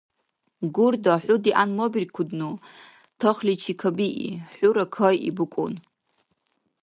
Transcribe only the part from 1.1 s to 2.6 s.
хӀу дигӀянмабиркудну,